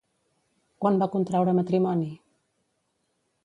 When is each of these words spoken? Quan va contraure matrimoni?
Quan 0.83 0.97
va 1.03 1.09
contraure 1.17 1.55
matrimoni? 1.59 2.11